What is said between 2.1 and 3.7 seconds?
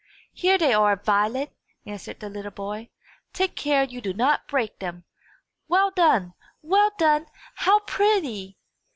the little boy. "Take